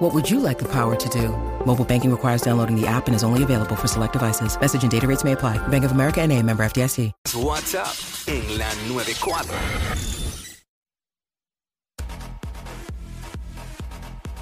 [0.00, 1.28] What would you like the power to do?
[1.66, 4.58] Mobile banking requires downloading the app and is only available for select devices.
[4.58, 5.58] Message and data rates may apply.
[5.68, 7.12] Bank of America and a member FDIC.
[7.34, 7.92] WhatsApp
[8.26, 9.44] en la 94.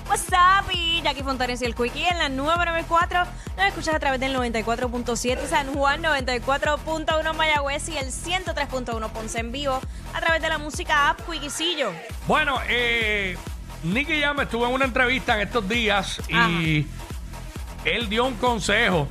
[0.06, 0.72] What's up?
[0.72, 3.24] Y Jackie Fontanes y el Quickie en la 994.
[3.56, 9.50] Nos escuchas a través del 94.7 San Juan, 94.1 Mayagüez y el 103.1 Ponce en
[9.50, 9.80] vivo
[10.14, 11.90] a través de la música app Quickiecillo.
[12.28, 13.36] Bueno, eh,
[13.84, 16.86] Nicky Jam estuvo en una entrevista en estos días y
[17.84, 19.09] él dio un consejo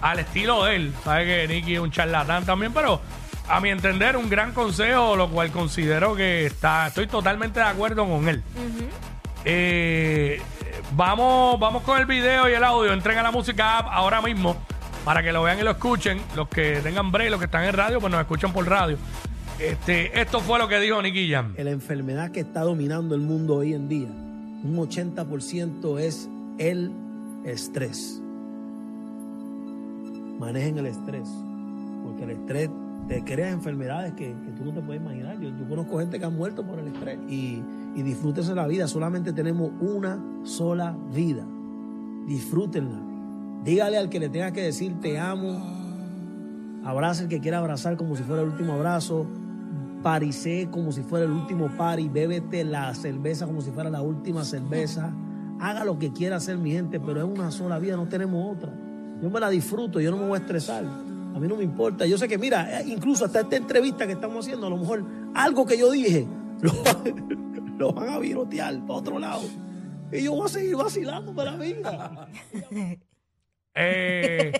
[0.00, 0.94] al estilo de él.
[1.04, 3.00] Sabe que Nicky es un charlatán también, pero
[3.48, 8.06] a mi entender un gran consejo, lo cual considero que está, estoy totalmente de acuerdo
[8.06, 8.42] con él.
[9.44, 10.40] Eh,
[10.92, 12.92] vamos, vamos con el video y el audio.
[12.92, 14.56] Entren a la música app ahora mismo
[15.04, 16.20] para que lo vean y lo escuchen.
[16.36, 18.98] Los que tengan break, los que están en radio, pues nos escuchan por radio.
[19.60, 21.52] Este, esto fue lo que dijo Nicky Jam.
[21.58, 26.90] la enfermedad que está dominando el mundo hoy en día, un 80% es el
[27.44, 28.22] estrés.
[30.38, 31.28] Manejen el estrés,
[32.02, 32.70] porque el estrés
[33.06, 35.38] te crea enfermedades que, tú no te puedes imaginar.
[35.38, 37.62] Yo, yo conozco gente que ha muerto por el estrés y,
[37.94, 38.88] y disfrútense la vida.
[38.88, 41.44] Solamente tenemos una sola vida.
[42.26, 42.98] Disfrútenla.
[43.62, 45.78] Dígale al que le tenga que decir te amo.
[46.82, 49.26] Abraza el que quiera abrazar como si fuera el último abrazo.
[50.02, 52.08] Paricé como si fuera el último pari.
[52.08, 55.12] Bébete la cerveza como si fuera la última cerveza.
[55.60, 58.72] Haga lo que quiera hacer mi gente, pero es una sola vida, no tenemos otra.
[59.22, 60.84] Yo me la disfruto, yo no me voy a estresar.
[60.84, 62.06] A mí no me importa.
[62.06, 65.04] Yo sé que, mira, eh, incluso hasta esta entrevista que estamos haciendo, a lo mejor
[65.34, 66.26] algo que yo dije
[66.60, 66.72] lo,
[67.78, 69.42] lo van a virotear para otro lado.
[70.12, 72.28] Y yo voy a seguir vacilando para la vida.
[73.74, 74.52] Eh,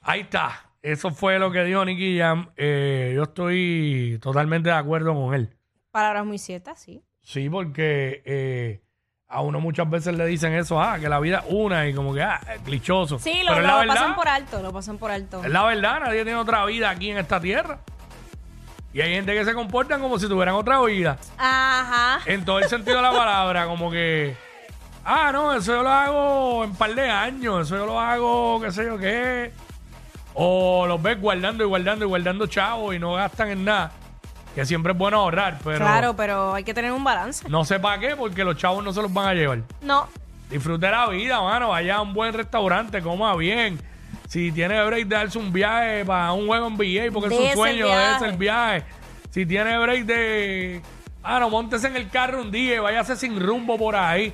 [0.00, 0.63] ahí está.
[0.84, 2.50] Eso fue lo que dijo Nicky Jam.
[2.58, 5.56] Eh, yo estoy totalmente de acuerdo con él.
[5.90, 7.02] Palabras muy ciertas, sí.
[7.22, 8.82] Sí, porque eh,
[9.26, 12.12] a uno muchas veces le dicen eso, ah, que la vida es una y como
[12.12, 13.18] que, ah, es clichoso.
[13.18, 15.42] Sí, lo, Pero es lo la verdad, pasan por alto, lo pasan por alto.
[15.42, 17.78] es la verdad, nadie tiene otra vida aquí en esta tierra.
[18.92, 21.16] Y hay gente que se comportan como si tuvieran otra vida.
[21.38, 22.20] Ajá.
[22.26, 24.36] En todo el sentido de la palabra, como que,
[25.02, 28.60] ah, no, eso yo lo hago en un par de años, eso yo lo hago,
[28.60, 29.50] qué sé yo qué.
[30.34, 33.92] O los ves guardando y guardando y guardando chavos y no gastan en nada.
[34.54, 37.48] Que siempre es bueno ahorrar, pero Claro, pero hay que tener un balance.
[37.48, 39.62] no sé para qué, porque los chavos no se los van a llevar.
[39.80, 40.08] No.
[40.50, 41.70] Disfrute la vida, mano.
[41.70, 43.78] Vaya a un buen restaurante, coma bien.
[44.28, 47.86] Si tiene break de darse un viaje para un juego en porque es el sueño,
[47.86, 48.84] es el viaje.
[49.30, 50.82] Si tiene break de.
[51.22, 54.32] Ah, no, montese en el carro un día y váyase sin rumbo por ahí.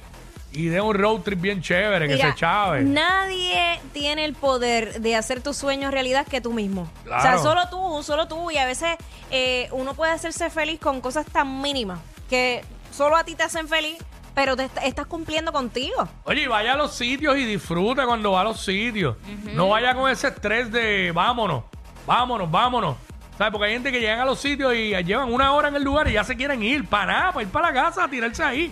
[0.52, 2.82] Y dé un road trip bien chévere, que se chave.
[2.82, 6.82] Nadie tiene el poder de hacer tus sueños realidad que tú mismo.
[7.04, 7.42] O sea, Claro.
[7.42, 8.50] solo tú, solo tú.
[8.50, 8.96] Y a veces
[9.30, 13.68] eh, uno puede hacerse feliz con cosas tan mínimas que solo a ti te hacen
[13.68, 13.96] feliz,
[14.34, 16.08] pero te est- estás cumpliendo contigo.
[16.24, 19.16] Oye, vaya a los sitios y disfrute cuando va a los sitios.
[19.54, 21.62] No vaya con ese estrés de vámonos,
[22.06, 22.96] vámonos, vámonos.
[23.38, 23.52] ¿Sabes?
[23.52, 26.06] Porque hay gente que llegan a los sitios y llevan una hora en el lugar
[26.08, 26.84] y ya se quieren ir.
[26.86, 28.70] Para nada, para ir para la casa, a tirarse ahí.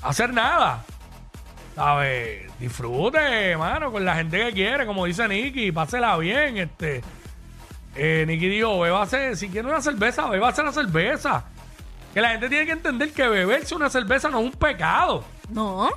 [0.00, 0.82] Hacer nada.
[1.74, 2.50] ¿Sabes?
[2.58, 6.58] Disfrute, mano, con la gente que quiere, como dice Nicky, pásela bien.
[6.58, 7.02] Este.
[7.94, 11.44] Eh, Nicky dijo, bébase, si quiere una cerveza, bébase la cerveza.
[12.12, 15.24] Que la gente tiene que entender que beberse una cerveza no es un pecado.
[15.48, 15.88] No.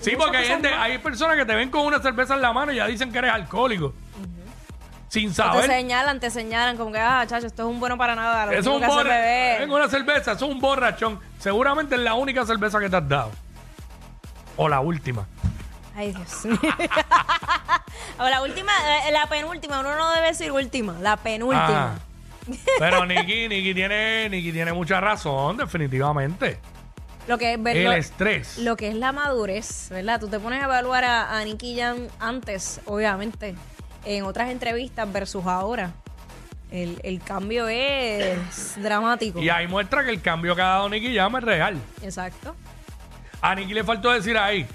[0.00, 2.72] Sí, porque hay, gente, hay personas que te ven con una cerveza en la mano
[2.72, 3.92] y ya dicen que eres alcohólico.
[5.08, 5.66] Sin Te saber.
[5.66, 8.46] señalan, te señalan como que, ah, chacho, esto es un bueno para nada.
[8.46, 9.68] Lo Eso es un que borra- beber.
[9.68, 11.18] Una cerveza, eso es un borrachón.
[11.38, 13.30] Seguramente es la única cerveza que te has dado.
[14.62, 15.26] O la última.
[15.96, 16.58] Ay, Dios mío.
[18.18, 18.72] o la última,
[19.08, 21.94] eh, la penúltima, uno no debe decir última, la penúltima.
[21.94, 21.98] Ah.
[22.78, 26.58] Pero Nicky, Nicky tiene, Nicky tiene mucha razón, definitivamente.
[27.26, 28.58] Lo que es ver- El lo- estrés.
[28.58, 30.20] Lo que es la madurez, ¿verdad?
[30.20, 33.54] Tú te pones a evaluar a, a Nicky Jam antes, obviamente,
[34.04, 35.92] en otras entrevistas versus ahora.
[36.70, 39.40] El, el cambio es dramático.
[39.40, 41.78] Y ahí muestra que el cambio que ha dado Nicky Jam es real.
[42.02, 42.54] Exacto.
[43.42, 44.66] A Nicky le faltó decir ahí.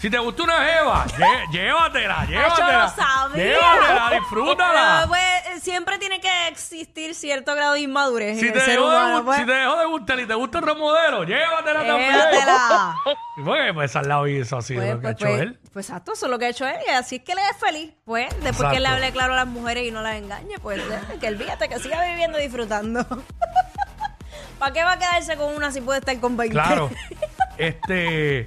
[0.00, 2.82] Si te gusta una jeva, lle- llévatela, llévatela.
[2.82, 3.44] lo sabía.
[3.44, 4.96] Llévatela, disfrútala.
[4.96, 8.74] Pero, pues, siempre tiene que existir cierto grado de inmadurez Si en te, el ser
[8.80, 9.20] dejó de, humano.
[9.20, 9.38] gu- pues.
[9.38, 12.12] si te dejó de gustar y te gusta el remodelo, llévatela también.
[12.12, 12.96] Llévatela.
[13.44, 15.60] Pues, pues al lado hizo así Pues, lo que ha pues, hecho pues, él.
[15.72, 17.56] pues, exacto, eso es lo que ha hecho él y así es que él es
[17.56, 17.94] feliz.
[18.04, 19.04] Pues después que él le Exacto.
[19.04, 22.04] hable claro a las mujeres y no las engañe, pues eh, que olvídate que siga
[22.04, 23.06] viviendo y disfrutando.
[24.58, 26.52] ¿Para qué va a quedarse con una si puede estar con 20?
[26.52, 26.90] Claro.
[27.58, 28.46] este.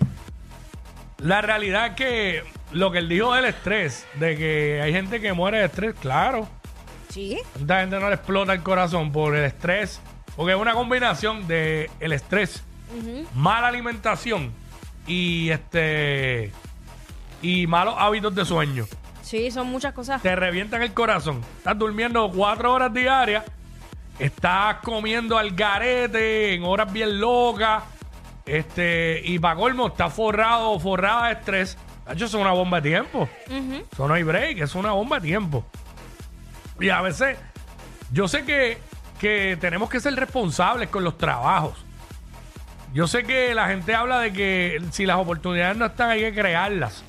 [1.17, 5.33] La realidad es que lo que él dijo del estrés, de que hay gente que
[5.33, 6.47] muere de estrés, claro.
[7.09, 7.39] sí.
[7.53, 10.01] Tanta gente no le explota el corazón por el estrés,
[10.35, 12.63] porque es una combinación de el estrés,
[13.33, 14.51] mala alimentación
[15.07, 16.51] y este
[17.41, 18.85] y malos hábitos de sueño.
[19.21, 20.21] Sí, son muchas cosas.
[20.21, 21.41] Te revientan el corazón.
[21.57, 23.43] Estás durmiendo cuatro horas diarias,
[24.19, 27.83] estás comiendo al garete en horas bien locas,
[28.45, 31.77] este, y para colmo, estás forrado forrada de estrés.
[32.05, 33.27] Hacho, eso es una bomba de tiempo.
[33.91, 35.65] Eso no hay break, es una bomba de tiempo.
[36.79, 37.37] Y a veces,
[38.11, 38.77] yo sé que,
[39.19, 41.83] que tenemos que ser responsables con los trabajos.
[42.93, 46.33] Yo sé que la gente habla de que si las oportunidades no están, hay que
[46.33, 47.03] crearlas.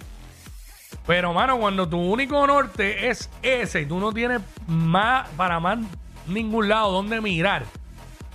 [1.07, 5.79] Pero, mano, cuando tu único norte es ese y tú no tienes más para más
[6.27, 7.65] ningún lado donde mirar.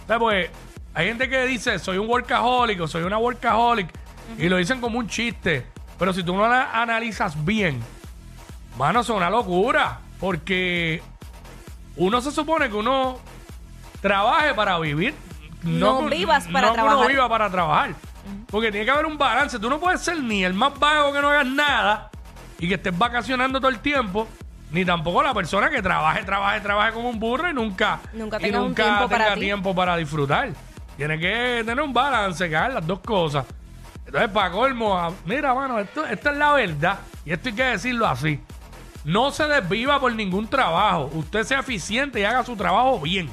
[0.08, 0.50] Sea, pues,
[0.94, 3.90] hay gente que dice, soy un workaholic o soy una workaholic,
[4.38, 5.66] y lo dicen como un chiste.
[5.98, 7.80] Pero si tú no la analizas bien,
[8.78, 10.00] mano, es una locura.
[10.20, 11.02] Porque
[11.96, 13.20] uno se supone que uno
[14.02, 15.14] trabaje para vivir.
[15.64, 17.08] No vivas para no trabajar.
[17.08, 17.96] viva para trabajar.
[18.50, 19.60] Porque tiene que haber un balance.
[19.60, 22.10] Tú no puedes ser ni el más vago que no hagas nada
[22.60, 24.28] y que estés vacacionando todo el tiempo,
[24.72, 28.44] ni tampoco la persona que trabaje, trabaje, trabaje como un burro y nunca, Nunca y
[28.44, 29.40] tengas un nunca tiempo tenga ti.
[29.40, 30.50] tiempo para disfrutar.
[31.02, 33.44] Tiene que tener un balance, hagan las dos cosas.
[34.06, 38.06] Entonces, para colmo, mira, mano, esto, esta es la verdad y esto hay que decirlo
[38.06, 38.40] así.
[39.04, 41.10] No se desviva por ningún trabajo.
[41.16, 43.32] Usted sea eficiente y haga su trabajo bien.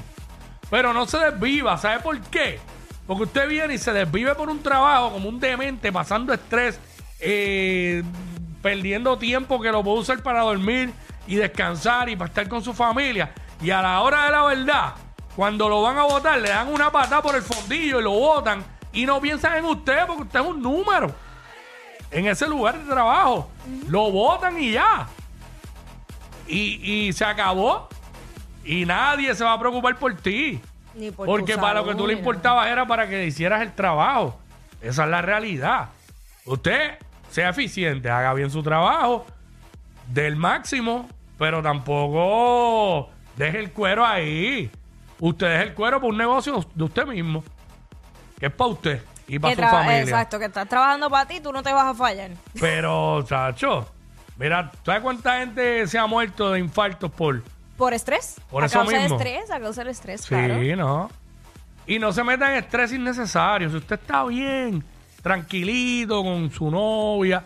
[0.71, 1.77] Pero no se desviva.
[1.77, 2.59] ¿Sabe por qué?
[3.05, 6.79] Porque usted viene y se desvive por un trabajo como un demente, pasando estrés,
[7.19, 8.01] eh,
[8.63, 10.91] perdiendo tiempo que lo puede usar para dormir
[11.27, 13.31] y descansar y para estar con su familia.
[13.61, 14.95] Y a la hora de la verdad,
[15.35, 18.63] cuando lo van a votar, le dan una patada por el fondillo y lo votan
[18.91, 21.13] y no piensan en usted porque usted es un número
[22.11, 23.49] en ese lugar de trabajo.
[23.87, 25.07] Lo votan y ya.
[26.47, 27.87] Y, y se acabó.
[28.63, 30.59] Y nadie se va a preocupar por ti.
[30.95, 33.73] Ni por Porque tu para lo que tú le importabas era para que hicieras el
[33.73, 34.39] trabajo.
[34.81, 35.89] Esa es la realidad.
[36.45, 36.97] Usted
[37.29, 39.25] sea eficiente, haga bien su trabajo,
[40.07, 44.71] del máximo, pero tampoco deje el cuero ahí.
[45.19, 47.43] Usted deje el cuero por un negocio de usted mismo,
[48.39, 50.01] que es para usted y para su familia.
[50.01, 52.31] Exacto, que estás trabajando para ti, tú no te vas a fallar.
[52.59, 53.87] Pero, chacho,
[54.37, 57.43] mira, ¿sabes cuánta gente se ha muerto de infartos por,
[57.77, 58.35] ¿Por estrés?
[58.49, 59.17] Por a eso causa mismo.
[59.17, 60.55] de estrés, a causa del estrés, Sí, claro.
[60.77, 61.09] no.
[61.87, 63.69] Y no se meta en estrés innecesario.
[63.69, 64.83] Si usted está bien,
[65.21, 67.43] tranquilito con su novia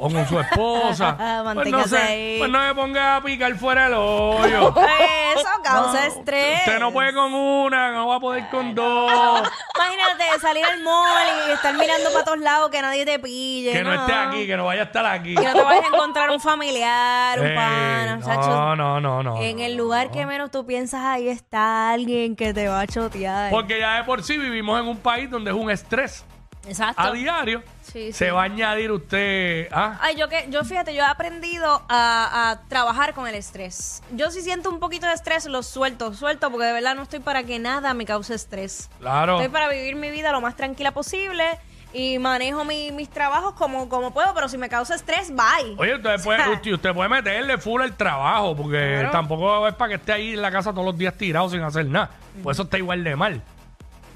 [0.00, 2.38] o con su esposa, pues, no Manténgase se, ahí.
[2.38, 4.74] pues no me ponga a picar fuera el hoyo.
[5.36, 6.60] Eso causa estrés.
[6.60, 9.10] Usted no puede con una, no va a poder con dos.
[9.76, 13.72] Imagínate salir al mall y estar mirando para todos lados que nadie te pille.
[13.72, 15.34] que no esté aquí, que no vaya a estar aquí.
[15.34, 18.76] Que no te vayas a encontrar un familiar, un Ey, pana, no, chacho.
[18.76, 19.36] no, no, no.
[19.42, 22.86] En no, el lugar que menos tú piensas, ahí está alguien que te va a
[22.86, 23.50] chotear.
[23.50, 26.24] Porque ya de por sí vivimos en un país donde es un estrés
[26.66, 27.00] Exacto.
[27.02, 27.62] a diario.
[27.82, 28.30] Sí, Se sí.
[28.30, 29.68] va a añadir usted.
[29.72, 29.98] ¿ah?
[30.00, 34.02] Ay, yo que, yo fíjate, yo he aprendido a, a trabajar con el estrés.
[34.12, 37.20] Yo si siento un poquito de estrés, lo suelto, suelto, porque de verdad no estoy
[37.20, 38.88] para que nada me cause estrés.
[39.00, 39.36] Claro.
[39.38, 41.44] Estoy para vivir mi vida lo más tranquila posible
[41.92, 45.74] y manejo mi- mis trabajos como, como puedo, pero si me causa estrés, bye.
[45.78, 49.10] Oye, usted puede, usted, usted puede meterle full el trabajo, porque Claro.
[49.10, 51.86] tampoco es para que esté ahí en la casa todos los días tirado sin hacer
[51.86, 52.10] nada.
[52.44, 53.42] Pues eso está igual de mal.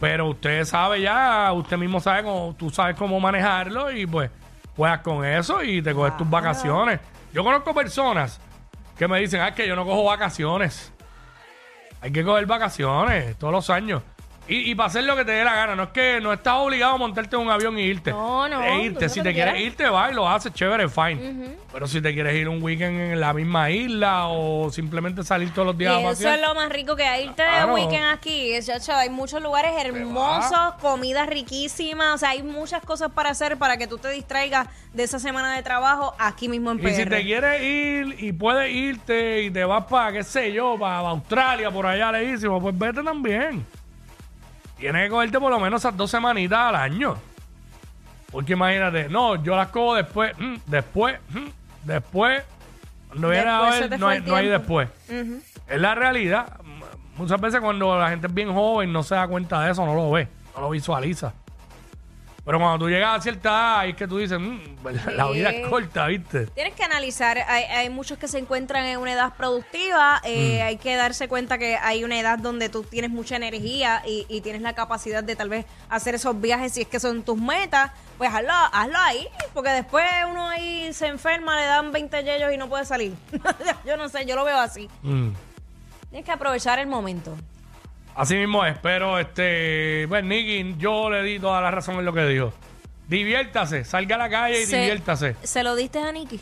[0.01, 4.31] Pero usted sabe ya, usted mismo sabe cómo, tú sabes cómo manejarlo y pues
[4.77, 7.01] juegas con eso y te coges tus vacaciones.
[7.33, 8.41] Yo conozco personas
[8.99, 10.93] que me dicen, ah, es que yo no cojo vacaciones.
[12.01, 14.03] Hay que coger vacaciones todos los años.
[14.47, 15.75] Y, y para hacer lo que te dé la gana.
[15.75, 18.11] No es que no estás obligado a montarte en un avión y irte.
[18.11, 19.09] No, no, E irte.
[19.09, 21.57] Si te quieres irte, va y lo haces chévere, fine.
[21.73, 25.67] Pero si te quieres ir un weekend en la misma isla o simplemente salir todos
[25.69, 27.25] los Y días a eso pasear, es lo más rico que hay.
[27.25, 27.69] Irte Claro.
[27.69, 28.53] de weekend aquí.
[28.53, 32.15] es, chacho, hay muchos lugares hermosos, comida riquísima.
[32.15, 35.57] O sea, hay muchas cosas para hacer para que tú te distraigas de esa semana
[35.57, 36.95] de trabajo aquí mismo en Y PR.
[36.95, 40.99] si te quieres ir y puedes irte y te vas para, qué sé yo, para
[41.09, 43.65] Australia, por allá lejísimo, pues vete también.
[44.77, 47.17] Tienes que cogerte por lo menos esas dos semanitas al año.
[48.31, 51.47] Porque imagínate, no, yo las cojo después, mm, después, mm,
[51.85, 52.43] después.
[53.11, 54.89] A Después se ver, no hay, no después.
[55.69, 56.59] Es la realidad.
[57.17, 59.95] Muchas veces cuando la gente es bien joven no se da cuenta de eso, no
[59.95, 60.27] lo ve,
[60.57, 61.33] no lo visualiza.
[62.45, 64.59] Pero cuando tú llegas a cierta edad, ahí es que tú dices, "Mm,
[65.17, 66.47] la vida es corta, ¿viste?
[66.49, 70.67] Tienes que analizar, hay, hay muchos que se encuentran en una edad productiva, eh, Mm.
[70.67, 74.43] hay que darse cuenta que hay una edad donde tú tienes mucha energía y, y
[74.43, 77.93] tienes la capacidad de tal vez hacer esos viajes si es que son tus metas,
[78.19, 82.59] pues hazlo, hazlo ahí, porque después uno ahí se enferma, le dan 20 yellos y
[82.59, 83.15] no puede salir.
[83.87, 84.87] yo no sé, yo lo veo así.
[85.03, 85.31] Mm.
[86.11, 87.35] Tienes que aprovechar el momento.
[88.17, 92.13] Así mismo es, pero este, pues Nicky, yo le di toda la razón en lo
[92.13, 92.53] que dijo.
[93.09, 95.37] Diviértase, salga a la calle y Se- diviértase.
[95.43, 96.41] ¿Se lo diste a Nicky?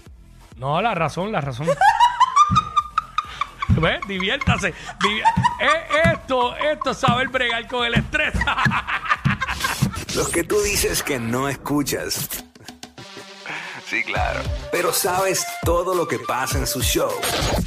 [0.57, 1.67] No, la razón, la razón.
[3.69, 4.01] ¿Ves?
[4.07, 4.75] Diviértase.
[5.01, 5.23] Divi-
[5.61, 8.35] Eh, esto, esto es saber bregar con el estrés.
[10.15, 12.29] Los que tú dices que no escuchas.
[13.87, 14.41] Sí, claro.
[14.71, 17.11] Pero sabes todo lo que pasa en su show.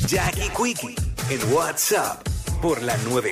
[0.07, 0.95] Jackie Quickie
[1.29, 2.21] en WhatsApp
[2.61, 3.31] por la 9.